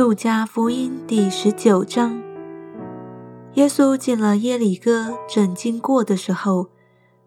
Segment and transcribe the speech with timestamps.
[0.00, 2.22] 路加福音第十九章，
[3.52, 6.68] 耶稣进了耶里哥，正经过的时候，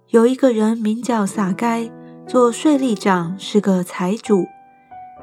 [0.07, 1.91] 有一个人名叫撒该，
[2.25, 4.45] 做税吏长，是个财主。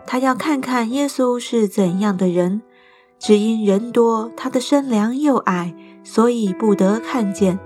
[0.07, 2.63] 他要看看耶稣是怎样的人，
[3.19, 5.75] 只因人多，他的身量又矮，
[6.05, 7.59] 所以不得看见，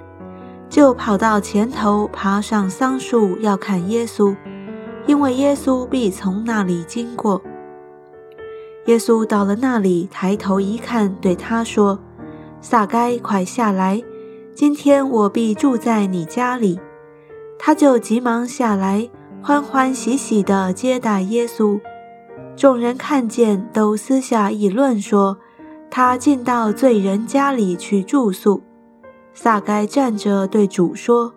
[0.71, 4.35] 就跑到前头，爬上桑树要看耶稣，
[5.07, 7.43] 因为耶稣必从那里经过。
[8.87, 11.99] 耶稣到了那里，抬头一看，对他说
[12.61, 14.03] ：“撒该，快下来！
[14.55, 16.79] 今天我必住在你家里。”
[17.59, 19.09] 他就急忙下来，
[19.41, 21.81] 欢欢喜喜地接待耶稣。
[22.55, 25.39] 众人看见，都私下议论说
[25.91, 28.63] ：“他进到罪人家里去住宿。”
[29.33, 31.33] 撒该站着对主说：“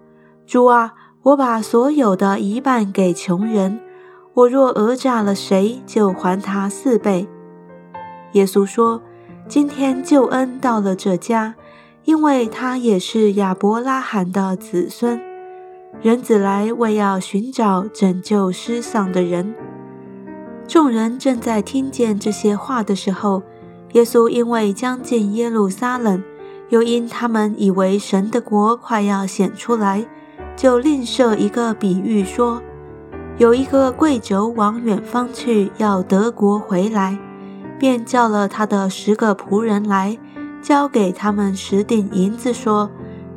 [0.46, 3.80] 主啊，我把所有的一半给穷人，
[4.34, 7.26] 我若讹诈了谁，就还他四倍。”
[8.38, 9.02] 耶稣说
[9.50, 11.56] ：“今天救恩到了这家，
[12.06, 15.20] 因为他也是亚伯拉罕的子孙。
[16.04, 19.56] 人子来为要寻找拯救失丧的人。”
[20.70, 23.42] 众人正在听见这些话的时候，
[23.94, 26.24] 耶稣因为将近耶路撒冷，
[26.70, 30.06] 又因他们以为神的国快要显出来，
[30.56, 32.62] 就另设一个比喻说
[33.40, 37.18] ：“有一个贵族往远方去，要得国回来。”
[37.80, 40.18] 便叫了他的十个仆人来，
[40.62, 42.90] 交给他们十锭银子，说：“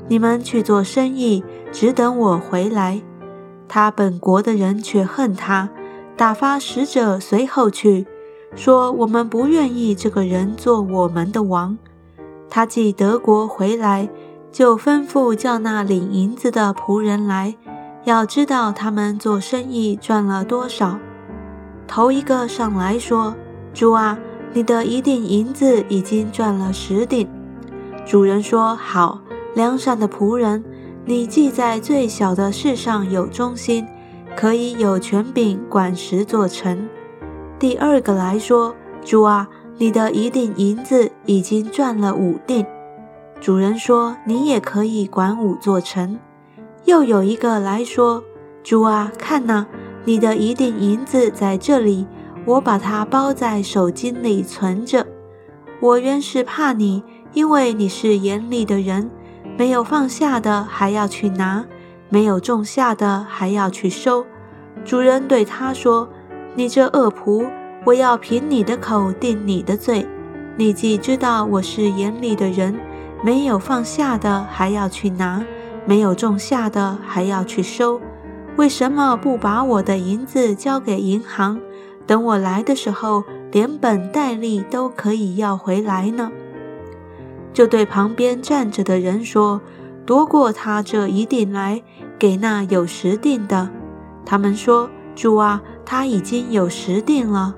[0.09, 3.03] 你们去做生意，只等我回来。”
[3.69, 5.69] 他本国的人却恨他，
[6.17, 8.07] 打发使者随后去，
[8.57, 11.79] 说：“我们不愿意这个人做我们的王。”
[12.51, 14.09] 他既得国回来，
[14.51, 17.55] 就吩咐叫那领银子的仆人来，
[18.03, 20.99] 要知道他们做生意赚了多少。
[21.87, 23.37] 头一个上来说
[23.73, 24.19] ：“主啊！”
[24.53, 27.29] 你的一锭银子已经赚了十锭。
[28.05, 29.21] 主人说：“好，
[29.55, 30.65] 良善的仆人，
[31.05, 33.87] 你既在最小的事上有忠心，
[34.37, 36.89] 可以有权柄管十座城。”
[37.61, 38.75] 第二个来说
[39.05, 42.67] ：“主啊，你的一锭银子已经赚了五锭。”
[43.41, 46.19] 主人说：“你也可以管五座城。”
[46.87, 48.25] 又有一个来说
[48.65, 49.67] ：“主啊，看哪，
[50.05, 52.07] 你的一锭银子在这里。”
[52.45, 55.07] 我把它包在手巾里存着。
[55.81, 57.03] 我原是怕你，
[57.33, 59.11] 因为你是眼里的人，
[59.57, 61.65] 没有放下的还要去拿，
[62.09, 64.27] 没有种下的还要去收。
[64.85, 66.09] 主人对他说
[66.55, 67.47] ：“你这恶仆，
[67.85, 70.07] 我要凭你的口定你的罪。
[70.57, 72.75] 你既知道我是眼里的人，
[73.23, 75.45] 没有放下的还要去拿，
[75.87, 78.01] 没有种下的还要去收，
[78.57, 81.61] 为什么不把我的银子交给银行？”
[82.07, 86.31] 等我来的时候，连本带利都可以要回来呢。
[87.53, 89.61] 就对旁边站着的人说
[90.07, 91.83] ：“夺过他这一锭来，
[92.19, 93.69] 给那有十锭的。”
[94.25, 97.55] 他们说：“主啊，他已经有十锭了。”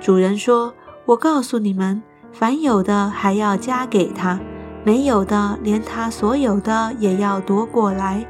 [0.00, 0.74] 主人说
[1.06, 4.40] ：“我告诉你们，凡有的还要加给他，
[4.84, 8.26] 没有的连他所有的也要夺过来。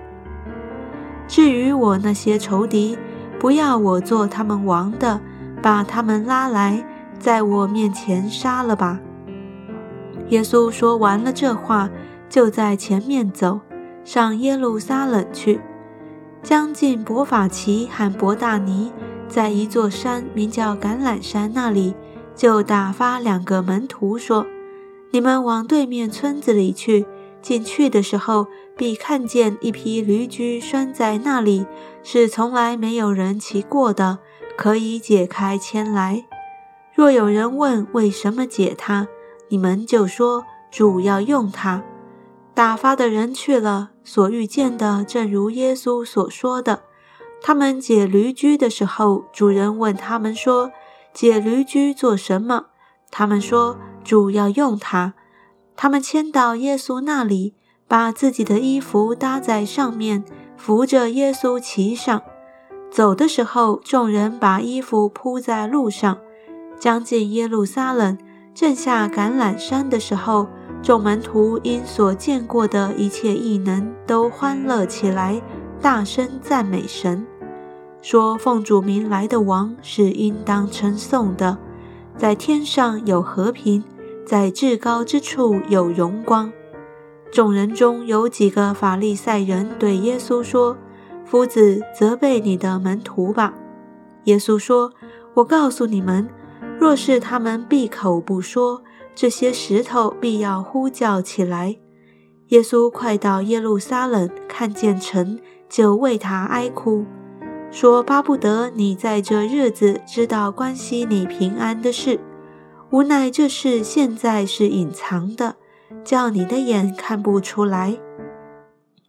[1.26, 2.96] 至于我那些仇敌，
[3.38, 5.20] 不要我做他们王的。”
[5.62, 6.84] 把他们拉来，
[7.18, 9.00] 在我面前杀了吧。
[10.28, 11.88] 耶稣说完了这话，
[12.28, 13.60] 就在前面走
[14.04, 15.60] 上耶路撒冷去。
[16.42, 18.92] 将近伯法奇和伯大尼，
[19.26, 21.94] 在一座山名叫橄榄山那里，
[22.34, 24.46] 就打发两个门徒说
[25.10, 27.06] ：“你们往对面村子里去。
[27.40, 31.66] 进去的时候，必看见一匹驴驹拴在那里，
[32.02, 34.18] 是从来没有人骑过的。”
[34.58, 36.24] 可以解开牵来。
[36.92, 39.06] 若有人问为什么解它，
[39.50, 41.84] 你们就说主要用它。
[42.54, 46.82] 打发的人去了，所遇见的正如耶稣所说的。
[47.40, 50.72] 他们解驴驹的时候，主人问他们说
[51.14, 52.66] ：“解驴驹做什么？”
[53.12, 55.14] 他们说：“主要用它。”
[55.76, 57.54] 他们牵到耶稣那里，
[57.86, 60.24] 把自己的衣服搭在上面，
[60.56, 62.20] 扶着耶稣骑上。
[62.90, 66.18] 走的时候，众人把衣服铺在路上。
[66.78, 68.16] 将近耶路撒冷，
[68.54, 70.46] 正下橄榄山的时候，
[70.80, 75.42] 众门徒因所见过的一切异能，都欢乐起来，
[75.80, 77.26] 大声赞美神，
[78.00, 81.58] 说：“奉主名来的王是应当称颂的，
[82.16, 83.82] 在天上有和平，
[84.24, 86.52] 在至高之处有荣光。”
[87.32, 90.76] 众人中有几个法利赛人对耶稣说。
[91.30, 93.52] 夫子责备你的门徒吧。
[94.24, 94.92] 耶稣说
[95.34, 96.26] ：“我告诉你们，
[96.78, 98.82] 若是他们闭口不说，
[99.14, 101.76] 这些石头必要呼叫起来。
[102.48, 105.38] 耶稣快到耶路撒冷，看见城，
[105.68, 107.04] 就为他哀哭，
[107.70, 112.18] 说：“巴不得你在这日子知道关系你平安的事，
[112.90, 115.56] 无奈这事现在是隐藏的，
[116.02, 117.98] 叫你的眼看不出来。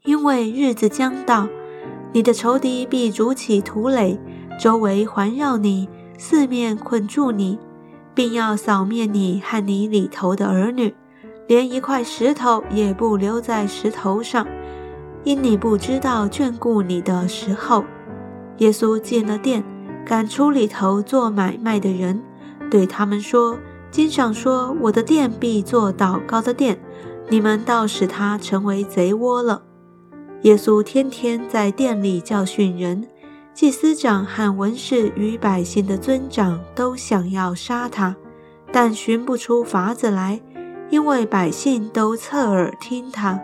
[0.03, 1.47] 因为日子将到，
[2.11, 4.19] 你的仇敌必筑起土垒，
[4.59, 5.87] 周围环绕你。”
[6.21, 7.57] 四面困住你，
[8.13, 10.93] 并要扫灭你和你里头的儿女，
[11.47, 14.45] 连一块石头也不留在石头上，
[15.23, 17.85] 因你不知道眷顾你的时候。
[18.57, 19.63] 耶稣进了店，
[20.05, 22.21] 赶出里头做买卖的人，
[22.69, 23.57] 对他们说
[23.89, 26.77] ：“经上说，我的店必做祷告的店，
[27.29, 29.63] 你们倒使他成为贼窝了。”
[30.43, 33.07] 耶稣天天在店里教训人。
[33.53, 38.15] 祭司长和文士与百姓的尊长都想要杀他，
[38.71, 40.39] 但寻不出法子来，
[40.89, 43.37] 因为百姓都侧耳听他。